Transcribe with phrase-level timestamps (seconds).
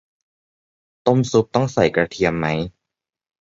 [1.07, 2.47] ต้มซุปต้องใส่กระเทียมไหม